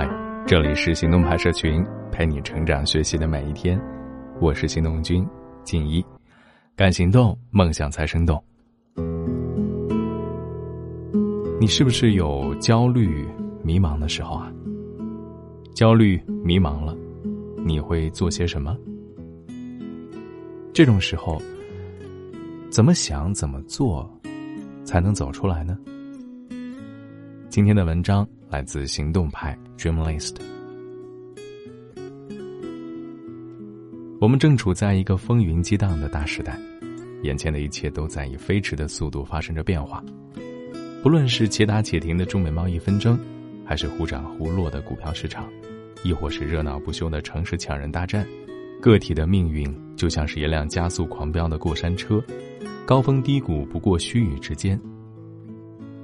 [0.00, 0.08] 嗨，
[0.46, 3.76] 这里是行动派社群，陪你成长学习的每一天。
[4.40, 5.26] 我是行动君
[5.64, 6.06] 静一，
[6.76, 8.40] 敢行动，梦想才生动。
[11.58, 13.26] 你是不是有焦虑、
[13.64, 14.52] 迷茫的时候啊？
[15.74, 16.96] 焦虑、迷茫了，
[17.64, 18.76] 你会做些什么？
[20.72, 21.42] 这种时候，
[22.70, 24.08] 怎么想、怎么做，
[24.84, 25.76] 才能走出来呢？
[27.48, 30.36] 今天的文章来自行动派 Dreamlist。
[34.20, 36.58] 我们正处在一个风云激荡的大时代，
[37.22, 40.02] 眼前的一切都在以飞驰的速度发生着变化。
[41.02, 43.18] 不论是且打且停的中美贸易纷争，
[43.64, 45.46] 还是忽涨忽落的股票市场，
[46.02, 48.26] 亦或是热闹不休的城市抢人大战，
[48.80, 52.24] 个体的命运就像是一辆加速狂飙的过山车，
[52.86, 54.80] 高峰低谷不过须臾之间。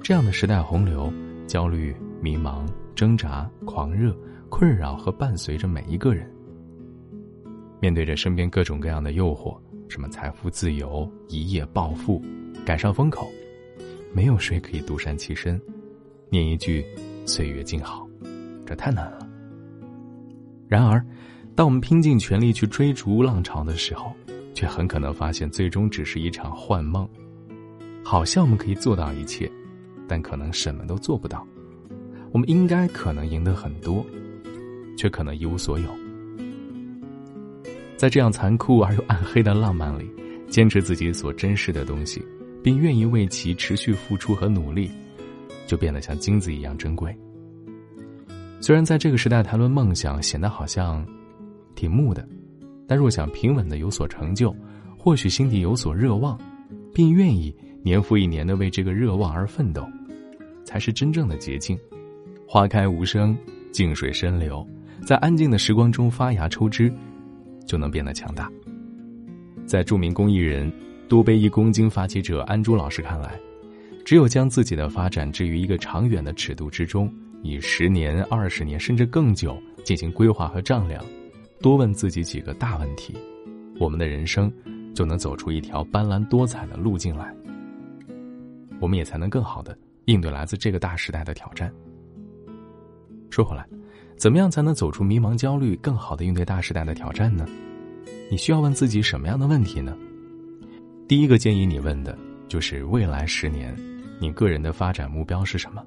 [0.03, 1.11] 这样的时代洪流。
[1.47, 4.17] 焦虑、迷茫、挣扎、狂热、
[4.49, 6.27] 困扰和伴随着每一个人。
[7.81, 12.23] 面对着身边各种各样的诱惑，什么财富自由、一夜暴富、
[12.65, 13.31] 赶上风口，
[14.15, 15.61] 没有谁可以独善其身，
[16.31, 16.83] 念一句
[17.29, 18.09] “岁月静好”，
[18.65, 19.29] 这太难了。
[20.67, 21.05] 然而，
[21.55, 24.11] 当我们拼尽全力去追逐浪潮的时候，
[24.55, 27.07] 却很可能发现最终只是一场幻梦。
[28.03, 29.47] 好像我们可以做到一切。
[30.07, 31.47] 但可能什么都做不到。
[32.35, 34.05] 我们应该可能赢得很多，
[34.97, 35.89] 却可能一无所有。
[37.97, 40.11] 在这样残酷而又暗黑的浪漫里，
[40.49, 42.21] 坚持自己所珍视的东西，
[42.61, 44.91] 并愿意为其持续付出和努力，
[45.69, 47.17] 就变得像金子一样珍贵。
[48.61, 51.07] 虽然在这个时代谈论梦想显得好像
[51.77, 52.29] 挺木的，
[52.89, 54.53] 但若想平稳的有所成就，
[54.99, 56.37] 或许心底有所热望，
[56.93, 57.55] 并愿意。
[57.85, 59.87] 年复一年的为这个热望而奋斗，
[60.65, 61.79] 才是真正的捷径。
[62.55, 63.37] 花开无声，
[63.73, 64.65] 静水深流，
[65.05, 66.89] 在安静的时光中发芽抽枝，
[67.67, 68.49] 就能变得强大。
[69.67, 70.73] 在著名公益人
[71.09, 73.37] 多杯一公斤发起者安珠老师看来，
[74.05, 77.13] 只有将自己的发展置于一个长远的尺度之中，
[77.43, 81.05] 以十年、二十年甚至更久进行规划和丈量，
[81.61, 83.17] 多问自己几个大问题，
[83.81, 84.49] 我们的人生
[84.95, 87.35] 就能走出一条斑斓多彩的路径来。
[88.79, 91.69] 我们也才能更好的应对来自这个大时代的挑战。
[93.35, 93.67] 说回来，
[94.17, 97.45] 怎么样才能走出迷茫、焦虑，更好的应对大时代的挑战呢？
[98.31, 99.99] 你需要问自己什么样的问题呢？
[101.09, 103.77] 第一个建议你问的就是未来十年，
[104.21, 105.85] 你个人的发展目标是什么？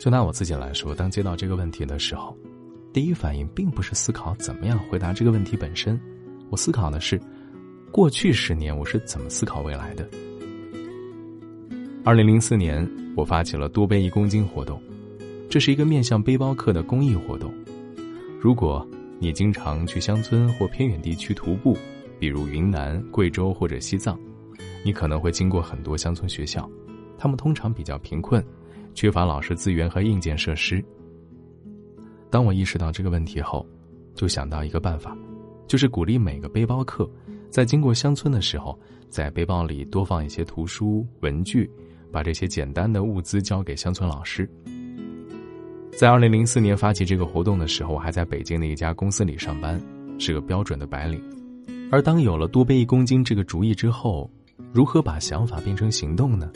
[0.00, 2.36] 就拿我自己来说，当接到这个问题的时候，
[2.92, 5.96] 第一反应并不是思考怎么样回答这个问题本身，
[6.50, 7.20] 我思考的是。
[7.92, 10.04] 过去十年我是怎么思考未来的？
[12.04, 12.84] 二零零四年，
[13.16, 14.78] 我发起了多背一公斤活动，
[15.48, 17.50] 这是一个面向背包客的公益活动。
[18.38, 18.86] 如果
[19.18, 21.74] 你经常去乡村或偏远地区徒步，
[22.18, 24.20] 比如云南、贵州或者西藏，
[24.84, 26.70] 你可能会经过很多乡村学校，
[27.16, 28.44] 他们通常比较贫困，
[28.94, 30.84] 缺乏老师资源和硬件设施。
[32.28, 33.66] 当我意识到这个问题后，
[34.14, 35.16] 就想到一个办法，
[35.66, 37.10] 就是鼓励每个背包客。
[37.48, 38.78] 在经过乡村的时候，
[39.08, 41.70] 在背包里多放一些图书、文具，
[42.12, 44.48] 把这些简单的物资交给乡村老师。
[45.96, 49.80] 在二零零四年发起这个活动的时候，我还在北京的一家公司里上班，
[50.18, 51.22] 是个标准的白领。
[51.90, 54.30] 而当有了多背一公斤这个主意之后，
[54.72, 56.50] 如何把想法变成行动呢？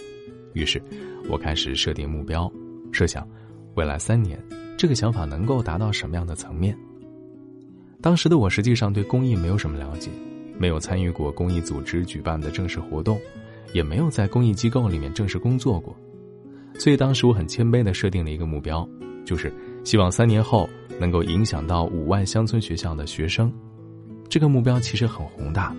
[0.53, 0.83] 于是，
[1.28, 2.50] 我开始设定目标，
[2.93, 3.27] 设想
[3.75, 4.38] 未来三年
[4.77, 6.77] 这个想法能够达到什么样的层面。
[8.00, 10.11] 当时的我实际上对公益没有什么了解。
[10.59, 13.19] 没有参与过公益组织举办的正式活动，
[13.72, 15.97] 也没有在公益机构里面正式工作过，
[16.78, 18.88] 所以当时我很谦卑的设定了一个目标，
[19.25, 19.53] 就是
[19.84, 23.53] 希望三年后能够影响到五万乡村学校的学生。
[24.28, 25.75] 这个目标其实很宏大，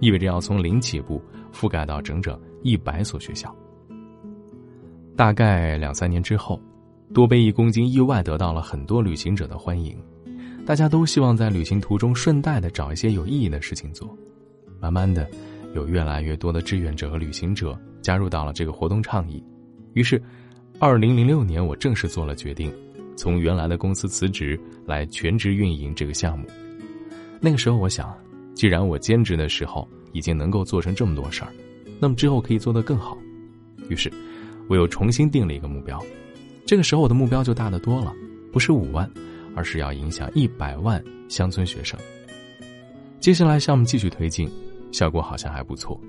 [0.00, 1.20] 意味着要从零起步，
[1.52, 3.54] 覆盖到整整一百所学校。
[5.16, 6.58] 大概两三年之后，
[7.12, 9.96] 多背一公斤意外得到了很多旅行者的欢迎。
[10.64, 14.16] 大家都希望在旅行途中顺带的找一些有意义的事情做，
[14.78, 15.28] 慢慢的，
[15.74, 19.42] 有越来越多的志愿者和旅行者加入到了这个活动倡议。
[19.94, 20.22] 于是，
[20.78, 22.72] 二零零六年我正式做了决定，
[23.16, 26.46] 从原来的公司辞职来全职运营这个项目。
[27.40, 28.16] 那个时候我想，
[28.54, 31.52] 既然我兼职的时候已经能够做成这么多事儿，
[31.98, 33.16] 那么之后可以做得更好。
[33.88, 34.12] 于是，
[34.68, 36.00] 我又重新定了一个目标，
[36.66, 38.14] 这个时候我的目标就大得多了，
[38.52, 39.10] 不是五万。
[39.56, 41.98] 而是要影响一百万乡村学生。
[43.18, 44.48] 接下来项目继续推进，
[44.92, 46.00] 效果好像还不错，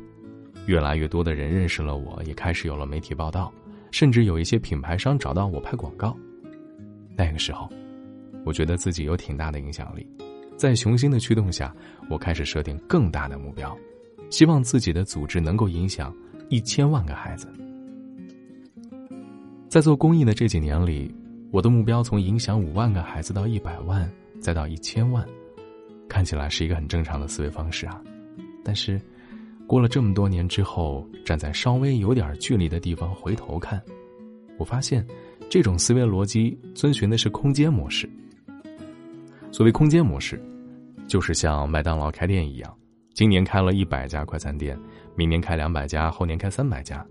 [0.66, 3.52] 越来越多的人认识了我，也开始有了媒体报道，
[3.92, 6.16] 甚至有一些品牌商找到我拍广告。
[7.16, 7.70] 那个时候，
[8.46, 10.08] 我觉得自己有挺大的影响力，
[10.58, 11.76] 在雄心的驱动下，
[12.10, 13.78] 我开始设定更大的目标，
[14.30, 16.16] 希望自己的组织能够影响
[16.50, 17.48] 一千万个孩子。
[19.70, 21.14] 在做公益的这几年里，
[21.52, 25.26] 我的目标从影响五万个孩子到一百万，再到一千万，
[26.10, 28.02] 看起来是一个很正常的思维方式啊。
[28.64, 29.02] 但是，
[29.68, 33.82] 过了这么多年之后，站在稍微有点距离的地方回头看，
[34.58, 35.06] 我发现。
[35.50, 38.10] 这种思维逻辑遵循的是空间模式。
[39.52, 40.42] 所谓空间模式，
[41.08, 42.74] 就是像麦当劳开店一样，
[43.14, 44.80] 今年开了一百家快餐店，
[45.14, 47.06] 明年开两百家，后年开三百家，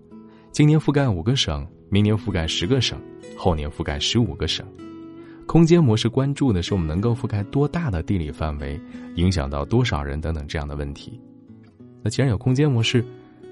[0.51, 2.99] 今年覆盖五个省，明年覆盖十个省，
[3.37, 4.65] 后年覆盖十五个省。
[5.45, 8.81] 空间模式关注的是我们能够覆盖多大的地理范围，
[9.17, 11.21] 影响到多少人等等这样的问题。
[12.03, 13.03] 那既然有空间模式，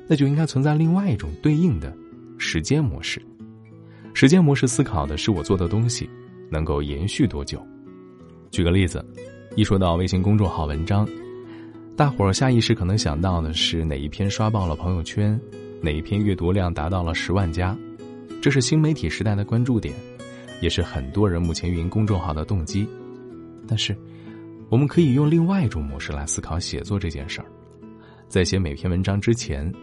[0.07, 1.95] 那就应该存在另外一种对应的
[2.37, 3.21] 时间模式。
[4.13, 6.09] 时间模式思考的是我做的东西
[6.49, 7.61] 能够延续多久。
[8.51, 9.05] 举个例子，
[9.55, 11.07] 一说到微信公众号文章，
[11.95, 15.39] 大伙儿下意识可能想到的是哪一篇刷爆了朋友圈，
[15.81, 17.77] 哪一篇阅读量达到了十万加，
[18.41, 19.93] 这是新媒体时代的关注点，
[20.59, 22.87] 也是很多人目前运营公众号的动机。
[23.67, 23.95] 但是，
[24.69, 27.45] 我们可以用另外一种模式来思考写作这件事儿，
[28.29, 29.73] 在写每篇文章之前，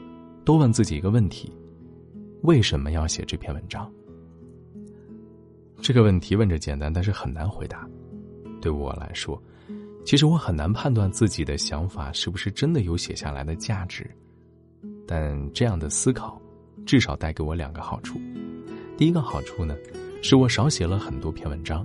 [0.45, 1.53] 多问自己一个问题：
[2.43, 3.91] 为什么要写这篇文章？
[5.83, 7.85] 这个问题问着简单，但是很难回答。
[8.61, 9.43] 对我来说，
[10.05, 14.09] 其实我很难判断自己的想法是不是真的有写下来的价值。
[15.09, 16.41] 但这样的思考，
[16.87, 18.17] 至少带给我两个好处。
[18.97, 19.75] 第一个好处呢，
[20.23, 21.85] 是我少写了很多篇文章。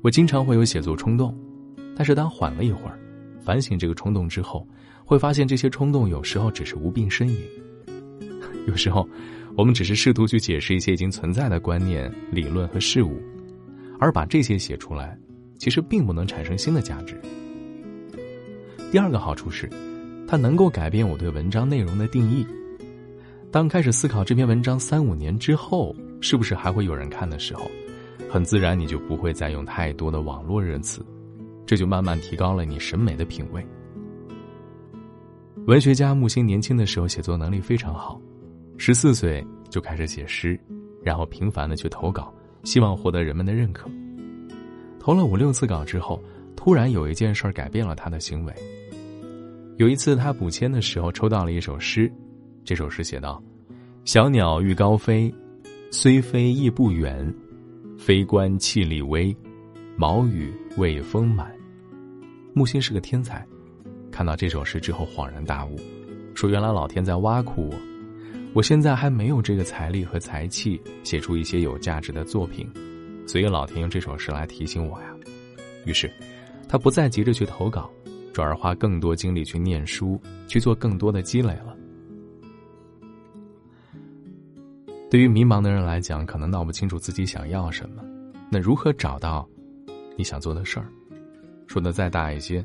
[0.00, 1.36] 我经常会有写作冲动，
[1.96, 2.96] 但是当缓了一会儿，
[3.40, 4.64] 反省这个冲动之后，
[5.12, 7.36] 会发现这些冲动有时候只是无病呻吟，
[8.66, 9.06] 有时候。
[9.54, 13.20] 我们只是试图去解释一些已经存在的观念、理论和事物，
[14.00, 15.14] 而把这些写出来，
[15.58, 17.20] 其实并不能产生新的价值。
[18.90, 19.68] 第二个好处是，
[20.26, 22.46] 它能够改变我对文章内容的定义。
[23.50, 27.70] 当开始思考这篇文章三五年之后是不是还会有人看的时候，
[28.30, 31.04] 很自然你就不会再用太多的网络热词，
[31.66, 33.62] 这就慢慢提高了你审美的品味。
[35.66, 38.20] 文学家木心年轻的时候写作能力非常好。
[38.78, 40.58] 十四岁就开始写诗，
[41.04, 43.88] 然后频繁的去投稿，希望获得人们的认可。
[44.98, 46.20] 投了五六次稿之后，
[46.56, 48.52] 突然有一件事改变了他的行为。
[49.76, 52.12] 有一次他补签的时候抽到了一首诗，
[52.64, 53.40] 这首诗写道
[54.04, 55.32] ：“小鸟欲高飞，
[55.92, 57.32] 虽飞亦不远，
[57.96, 59.34] 飞官气力微，
[59.96, 61.54] 毛羽未丰满。”
[62.52, 63.46] 木心是个天才，
[64.12, 65.76] 看到这首诗之后恍然大悟，
[66.34, 67.76] 说：“原来老天在挖苦我。”
[68.54, 72.70] 我现在还没有这个财力和才气写出一些有价值的作品，
[73.26, 75.06] 所以老天用这首诗来提醒我呀。
[75.86, 76.12] 于是，
[76.68, 77.90] 他不再急着去投稿，
[78.30, 81.74] 转而花更多精力去念书，去做更多的积累了。
[85.10, 88.04] 对于迷茫的人来讲，可能闹不清楚自己想要什么，
[88.50, 89.48] 那如何找到
[90.14, 90.86] 你想做的事儿？
[91.66, 92.62] 说的再大一些，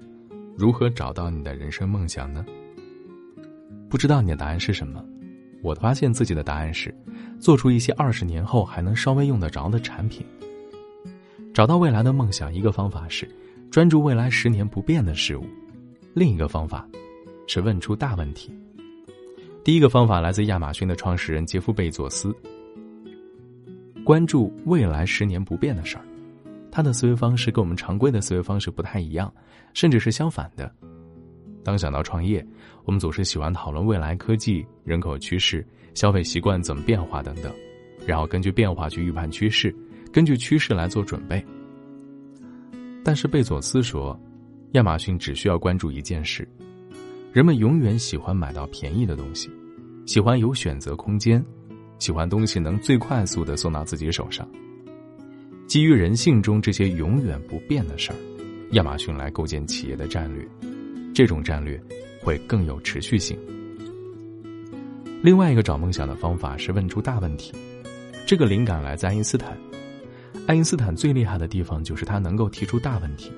[0.58, 2.44] 如何找到你的人生梦想呢？
[3.88, 5.06] 不知道你的答案是什么？
[5.62, 6.92] 我发现自己的答案是，
[7.40, 10.26] 做出一些二十年后还能稍微用得着的产品。
[11.54, 13.30] 找到未来的梦想，一个方法是
[13.70, 15.46] 专注未来十年不变的事物，
[16.16, 16.90] 另一个方法
[17.46, 18.52] 是问出大问题。
[19.64, 22.36] 第一个方法来自亚马逊的创始人杰夫贝佐斯，
[24.04, 26.06] 关注未来十年不变的事儿。
[26.78, 29.34] 他的思维方式跟我们常规的思维方式不太一样，
[29.74, 30.72] 甚至是相反的。
[31.64, 32.46] 当想到创业，
[32.86, 35.66] 我们总是喜欢讨论未来科技、人口趋势、
[35.96, 37.52] 消费习惯怎么变化等等，
[38.06, 39.76] 然后根据变化去预判趋势，
[40.14, 41.44] 根据趋势来做准备。
[43.04, 44.16] 但是贝佐斯说，
[44.74, 46.48] 亚马逊只需要关注一件事：
[47.34, 49.50] 人们永远喜欢买到便宜的东西，
[50.06, 51.44] 喜欢有选择空间，
[51.98, 54.48] 喜欢东西能最快速的送到自己手上。
[55.68, 58.16] 基于人性中这些永远不变的事儿，
[58.72, 60.48] 亚马逊来构建企业的战略。
[61.14, 61.78] 这种战略
[62.24, 63.38] 会更有持续性。
[65.22, 67.52] 另外一个找梦想的方法是问出大问题。
[68.26, 69.58] 这个灵感来自爱因斯坦。
[70.48, 73.30] 爱因斯坦最厉害的地方就是他能够提出大问题。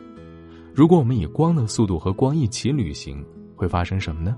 [0.71, 4.37] 如果我们以光的速度和光一起旅行，会发生什么呢？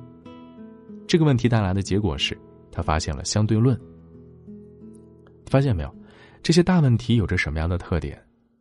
[1.05, 2.37] 这个问题带来的结果是
[2.71, 3.77] 他发现了相对论。
[5.47, 5.93] 发现没有？
[6.41, 8.19] 这些大问题有着什么样的特点？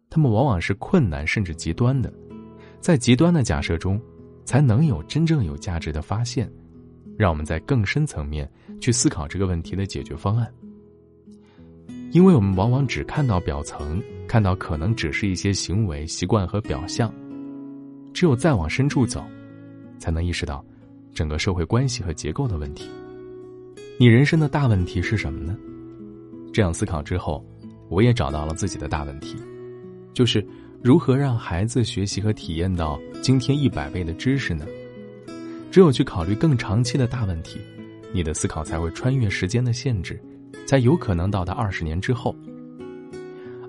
[0.09, 2.13] 它们往往是困难甚至极端的。
[2.81, 4.01] 在极端的假设中。
[4.43, 6.51] 才能有真正有价值的发现，
[7.17, 10.53] 让我们在更深层面去思考这个问题的解决方案。
[12.11, 17.15] 因为我们往往只看到表层，看到可能只是一些行为习惯和表象，
[18.13, 19.25] 只有再往深处走，
[20.01, 20.65] 才能意识到
[21.15, 22.91] 整个社会关系和结构的问题。
[24.01, 25.57] 你人生的大问题是什么呢？
[26.53, 27.47] 这样思考之后，
[27.91, 29.37] 我也找到了自己的大问题，
[30.15, 30.47] 就是
[30.83, 34.65] 如何让孩子学习和体验到今天一百倍的知识呢？
[35.73, 37.61] 只有去考虑更长期的大问题，
[38.15, 40.19] 你的思考才会穿越时间的限制。
[40.67, 42.33] 才有可能到达二十年之后，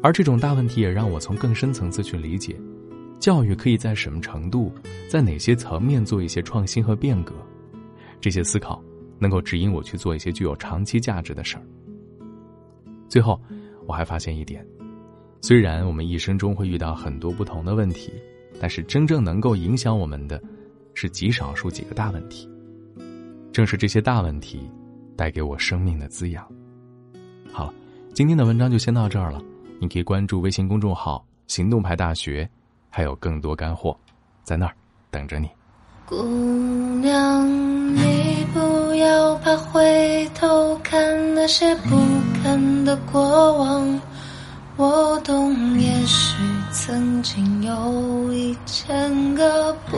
[0.03, 2.55] 而这种大问题也让我从更深层次去理解，
[3.19, 4.71] 教育可以在什么程度，
[5.09, 7.33] 在哪些层面做一些创新和变革，
[8.19, 8.83] 这些思考
[9.17, 11.63] 能够指引我去做一些具有长期价值的事儿。
[13.09, 13.41] 最后，
[13.91, 14.65] 我还发现一点，
[15.41, 18.13] 虽然我们一生中会遇到很多不同的问题，
[18.57, 20.41] 但是真正能够影响我们的，
[20.93, 22.49] 是极少数几个大问题。
[23.51, 24.61] 正是这些大问题，
[25.17, 26.47] 带给我生命的滋养。
[27.51, 27.73] 好了，
[28.13, 29.43] 今天的文章就先到这儿了。
[29.81, 32.49] 你可以关注微信公众号“行动派大学”，
[32.89, 33.93] 还有更多干货，
[34.41, 34.73] 在那儿
[35.09, 35.49] 等着你。
[36.05, 36.15] 姑
[37.01, 37.45] 娘，
[37.93, 41.89] 你不要怕回头看那些不
[42.41, 42.50] 堪
[42.91, 44.01] 的过往，
[44.75, 46.35] 我懂，也许
[46.73, 49.97] 曾经有一千个不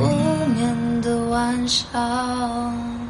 [0.56, 3.03] 眠的晚上。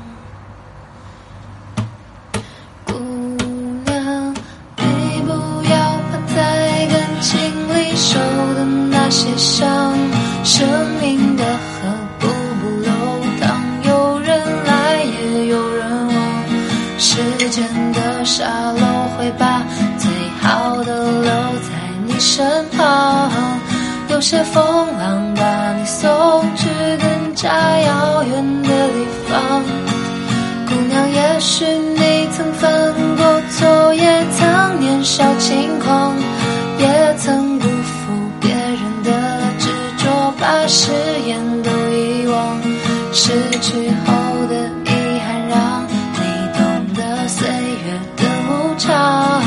[43.64, 44.90] 失去后的遗
[45.20, 46.20] 憾让你
[46.54, 46.60] 懂
[46.96, 49.42] 得岁月的无常。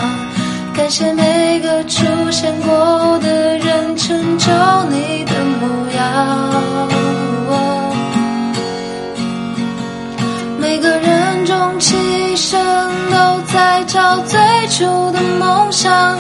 [0.75, 4.51] 感谢每个出现过的人，成就
[4.89, 6.89] 你的模样。
[10.59, 12.59] 每个人终其一生
[13.11, 16.19] 都在找最初的梦想，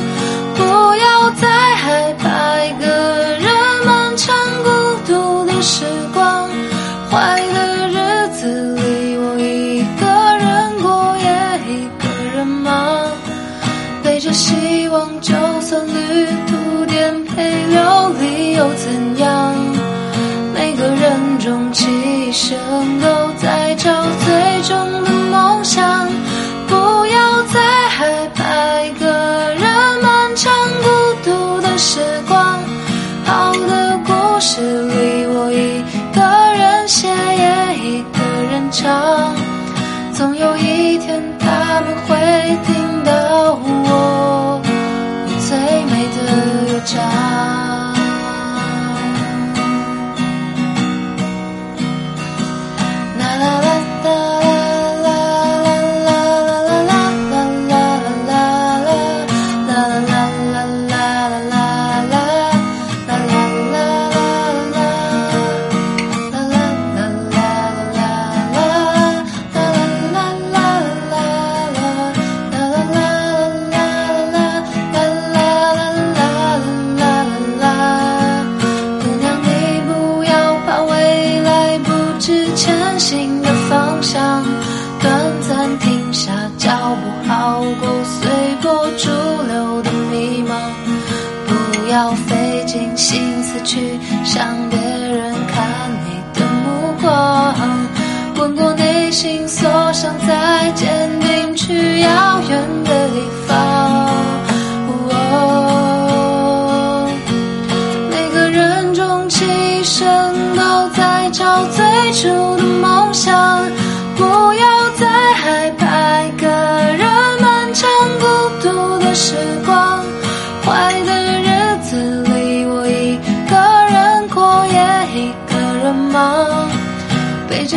[91.97, 97.55] 要费尽心思去想别人看你的目光，
[98.39, 100.87] 问过内心所想，再坚
[101.21, 103.36] 定去遥远的地方。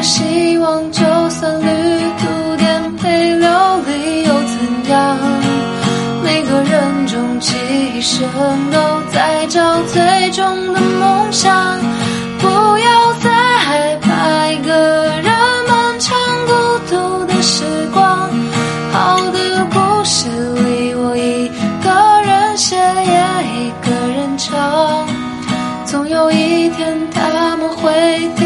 [0.09, 1.67] 希望就算旅
[2.17, 3.47] 途颠沛流
[3.85, 5.17] 离又怎样
[6.23, 7.55] 每个人终其
[7.95, 8.27] 一生
[8.71, 8.79] 都
[9.11, 11.79] 在找最终的梦想
[12.39, 14.71] 不要再害怕一个
[15.21, 15.31] 人
[15.67, 16.53] 漫长孤
[16.89, 17.63] 独的时
[17.93, 18.31] 光
[18.91, 21.47] 好的故事里我一
[21.83, 23.21] 个人写也
[23.61, 25.07] 一个人唱
[25.85, 28.38] 总有一天他们会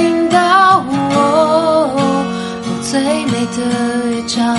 [2.94, 3.58] 最美的
[4.12, 4.56] 乐章。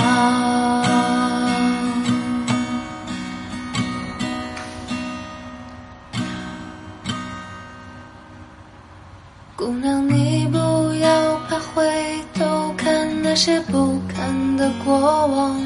[9.55, 10.57] 姑娘，你不
[10.95, 11.89] 要怕回
[12.33, 14.93] 头看那些不堪的过
[15.27, 15.57] 往。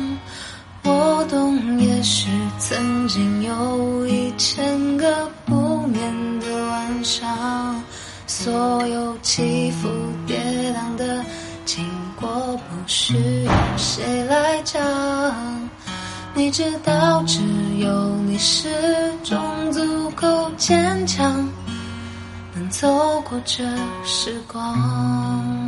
[0.84, 7.84] 我懂，也许曾经有一千个不眠的晚上，
[8.28, 9.90] 所有起伏
[10.28, 10.38] 跌
[10.72, 11.26] 宕的
[12.22, 14.80] 我不需要谁来讲。
[16.34, 17.40] 你知道，只
[17.78, 18.70] 有你始
[19.24, 19.40] 终
[19.72, 21.48] 足够坚强。
[22.54, 22.88] 能走
[23.22, 23.64] 过这
[24.04, 25.59] 时光。